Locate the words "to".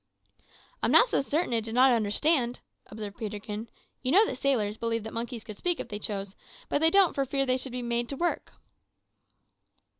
8.09-8.15